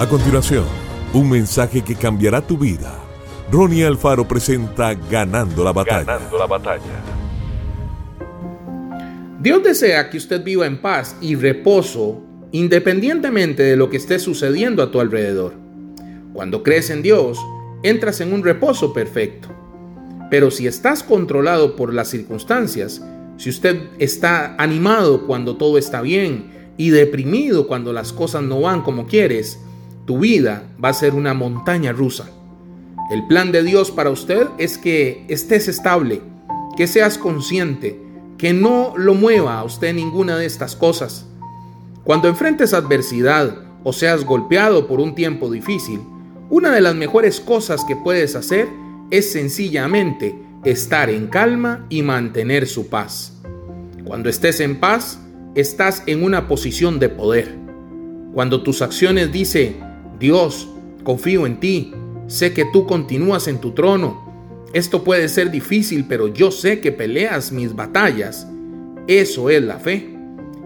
[0.00, 0.64] A continuación,
[1.12, 2.98] un mensaje que cambiará tu vida.
[3.52, 6.04] Ronnie Alfaro presenta Ganando la batalla.
[6.04, 7.02] Ganando la batalla.
[9.42, 14.82] Dios desea que usted viva en paz y reposo independientemente de lo que esté sucediendo
[14.82, 15.52] a tu alrededor.
[16.32, 17.38] Cuando crees en Dios,
[17.82, 19.48] entras en un reposo perfecto.
[20.30, 23.04] Pero si estás controlado por las circunstancias,
[23.36, 28.80] si usted está animado cuando todo está bien y deprimido cuando las cosas no van
[28.80, 29.60] como quieres,
[30.10, 32.28] tu vida va a ser una montaña rusa.
[33.12, 36.20] El plan de Dios para usted es que estés estable,
[36.76, 37.96] que seas consciente,
[38.36, 41.28] que no lo mueva a usted ninguna de estas cosas.
[42.02, 46.00] Cuando enfrentes adversidad o seas golpeado por un tiempo difícil,
[46.48, 48.68] una de las mejores cosas que puedes hacer
[49.12, 53.40] es sencillamente estar en calma y mantener su paz.
[54.04, 55.20] Cuando estés en paz,
[55.54, 57.56] estás en una posición de poder.
[58.34, 59.88] Cuando tus acciones dicen,
[60.20, 60.68] Dios,
[61.02, 61.94] confío en ti,
[62.26, 64.28] sé que tú continúas en tu trono.
[64.74, 68.46] Esto puede ser difícil, pero yo sé que peleas mis batallas.
[69.06, 70.14] Eso es la fe.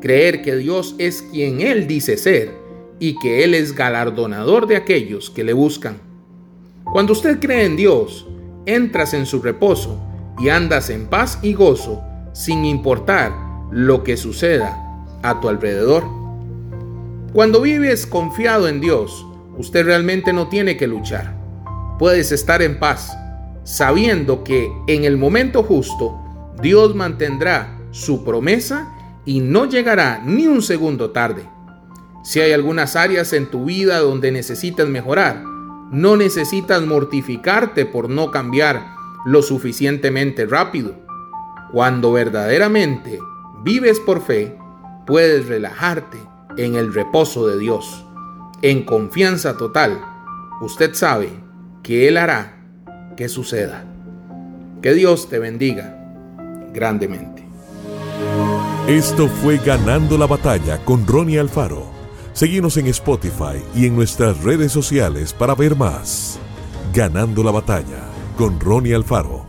[0.00, 2.52] Creer que Dios es quien Él dice ser
[2.98, 5.98] y que Él es galardonador de aquellos que le buscan.
[6.82, 8.26] Cuando usted cree en Dios,
[8.66, 9.96] entras en su reposo
[10.40, 13.32] y andas en paz y gozo sin importar
[13.70, 14.76] lo que suceda
[15.22, 16.04] a tu alrededor.
[17.32, 19.26] Cuando vives confiado en Dios,
[19.58, 21.34] usted realmente no tiene que luchar.
[21.98, 23.16] Puedes estar en paz,
[23.64, 26.18] sabiendo que en el momento justo
[26.62, 28.92] Dios mantendrá su promesa
[29.24, 31.48] y no llegará ni un segundo tarde.
[32.22, 35.42] Si hay algunas áreas en tu vida donde necesitas mejorar,
[35.90, 38.84] no necesitas mortificarte por no cambiar
[39.24, 40.94] lo suficientemente rápido.
[41.72, 43.18] Cuando verdaderamente
[43.62, 44.56] vives por fe,
[45.06, 46.18] puedes relajarte
[46.56, 48.05] en el reposo de Dios
[48.62, 50.00] en confianza total,
[50.60, 51.30] usted sabe
[51.82, 52.56] que Él hará
[53.16, 53.84] que suceda.
[54.82, 55.96] Que Dios te bendiga
[56.72, 57.44] grandemente.
[58.86, 61.86] Esto fue Ganando la Batalla con Ronnie Alfaro.
[62.32, 66.38] Seguimos en Spotify y en nuestras redes sociales para ver más.
[66.92, 68.02] Ganando la Batalla
[68.36, 69.45] con Ronnie Alfaro.